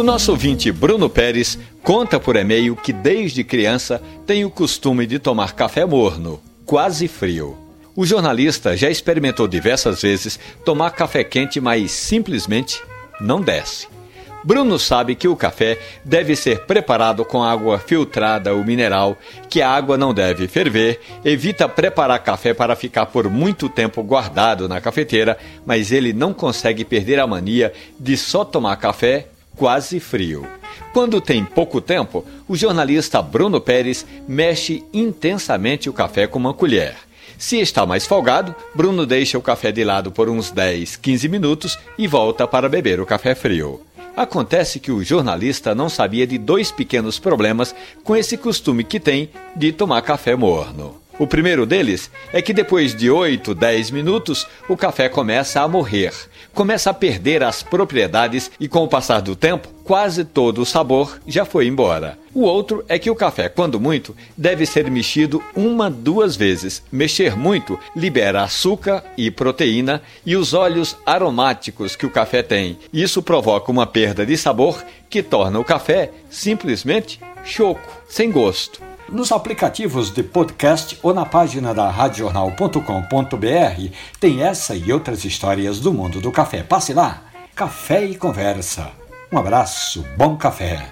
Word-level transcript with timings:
O 0.00 0.02
nosso 0.02 0.30
ouvinte 0.30 0.72
Bruno 0.72 1.10
Pérez 1.10 1.58
conta 1.82 2.18
por 2.18 2.34
e-mail 2.34 2.74
que 2.74 2.90
desde 2.90 3.44
criança 3.44 4.00
tem 4.26 4.46
o 4.46 4.50
costume 4.50 5.06
de 5.06 5.18
tomar 5.18 5.52
café 5.52 5.84
morno, 5.84 6.40
quase 6.64 7.06
frio. 7.06 7.54
O 7.94 8.06
jornalista 8.06 8.74
já 8.74 8.88
experimentou 8.88 9.46
diversas 9.46 10.00
vezes 10.00 10.40
tomar 10.64 10.92
café 10.92 11.22
quente, 11.22 11.60
mas 11.60 11.90
simplesmente 11.90 12.82
não 13.20 13.42
desce. 13.42 13.88
Bruno 14.42 14.78
sabe 14.78 15.14
que 15.14 15.28
o 15.28 15.36
café 15.36 15.78
deve 16.02 16.34
ser 16.34 16.60
preparado 16.60 17.22
com 17.22 17.42
água 17.42 17.78
filtrada 17.78 18.54
ou 18.54 18.64
mineral, 18.64 19.18
que 19.50 19.60
a 19.60 19.68
água 19.68 19.98
não 19.98 20.14
deve 20.14 20.48
ferver, 20.48 20.98
evita 21.22 21.68
preparar 21.68 22.20
café 22.20 22.54
para 22.54 22.74
ficar 22.74 23.04
por 23.04 23.28
muito 23.28 23.68
tempo 23.68 24.02
guardado 24.02 24.66
na 24.66 24.80
cafeteira, 24.80 25.36
mas 25.66 25.92
ele 25.92 26.14
não 26.14 26.32
consegue 26.32 26.86
perder 26.86 27.20
a 27.20 27.26
mania 27.26 27.70
de 27.98 28.16
só 28.16 28.46
tomar 28.46 28.76
café 28.76 29.26
quase 29.60 30.00
frio. 30.00 30.48
Quando 30.90 31.20
tem 31.20 31.44
pouco 31.44 31.82
tempo, 31.82 32.24
o 32.48 32.56
jornalista 32.56 33.20
Bruno 33.20 33.60
Pérez 33.60 34.06
mexe 34.26 34.82
intensamente 34.90 35.86
o 35.86 35.92
café 35.92 36.26
com 36.26 36.38
uma 36.38 36.54
colher. 36.54 36.96
Se 37.36 37.60
está 37.60 37.84
mais 37.84 38.06
folgado, 38.06 38.54
Bruno 38.74 39.04
deixa 39.04 39.36
o 39.36 39.42
café 39.42 39.70
de 39.70 39.84
lado 39.84 40.10
por 40.10 40.30
uns 40.30 40.50
10, 40.50 40.96
15 40.96 41.28
minutos 41.28 41.78
e 41.98 42.06
volta 42.06 42.48
para 42.48 42.70
beber 42.70 43.00
o 43.00 43.06
café 43.06 43.34
frio. 43.34 43.82
Acontece 44.16 44.80
que 44.80 44.90
o 44.90 45.04
jornalista 45.04 45.74
não 45.74 45.90
sabia 45.90 46.26
de 46.26 46.38
dois 46.38 46.72
pequenos 46.72 47.18
problemas 47.18 47.74
com 48.02 48.16
esse 48.16 48.38
costume 48.38 48.82
que 48.82 48.98
tem 48.98 49.28
de 49.54 49.72
tomar 49.72 50.00
café 50.00 50.34
morno. 50.34 50.96
O 51.20 51.26
primeiro 51.26 51.66
deles 51.66 52.10
é 52.32 52.40
que 52.40 52.54
depois 52.54 52.94
de 52.94 53.10
8, 53.10 53.54
10 53.54 53.90
minutos, 53.90 54.46
o 54.66 54.74
café 54.74 55.06
começa 55.06 55.60
a 55.60 55.68
morrer, 55.68 56.14
começa 56.54 56.88
a 56.88 56.94
perder 56.94 57.42
as 57.42 57.62
propriedades 57.62 58.50
e, 58.58 58.66
com 58.66 58.84
o 58.84 58.88
passar 58.88 59.20
do 59.20 59.36
tempo, 59.36 59.68
quase 59.84 60.24
todo 60.24 60.62
o 60.62 60.64
sabor 60.64 61.20
já 61.26 61.44
foi 61.44 61.66
embora. 61.66 62.18
O 62.32 62.40
outro 62.40 62.82
é 62.88 62.98
que 62.98 63.10
o 63.10 63.14
café, 63.14 63.50
quando 63.50 63.78
muito, 63.78 64.16
deve 64.34 64.64
ser 64.64 64.90
mexido 64.90 65.44
uma, 65.54 65.90
duas 65.90 66.36
vezes. 66.36 66.82
Mexer 66.90 67.36
muito 67.36 67.78
libera 67.94 68.42
açúcar 68.42 69.04
e 69.14 69.30
proteína 69.30 70.00
e 70.24 70.36
os 70.36 70.54
óleos 70.54 70.96
aromáticos 71.04 71.96
que 71.96 72.06
o 72.06 72.10
café 72.10 72.42
tem. 72.42 72.78
Isso 72.90 73.22
provoca 73.22 73.70
uma 73.70 73.86
perda 73.86 74.24
de 74.24 74.38
sabor 74.38 74.82
que 75.10 75.22
torna 75.22 75.60
o 75.60 75.64
café 75.64 76.12
simplesmente 76.30 77.20
choco, 77.44 78.02
sem 78.08 78.30
gosto 78.32 78.88
nos 79.10 79.32
aplicativos 79.32 80.10
de 80.10 80.22
podcast 80.22 80.98
ou 81.02 81.12
na 81.12 81.26
página 81.26 81.74
da 81.74 81.90
radiojornal.com.br 81.90 83.94
tem 84.18 84.42
essa 84.42 84.74
e 84.74 84.92
outras 84.92 85.24
histórias 85.24 85.80
do 85.80 85.92
mundo 85.92 86.20
do 86.20 86.30
café. 86.30 86.62
Passe 86.62 86.94
lá. 86.94 87.24
Café 87.54 88.04
e 88.04 88.16
conversa. 88.16 88.90
Um 89.32 89.38
abraço, 89.38 90.04
bom 90.16 90.36
café. 90.36 90.88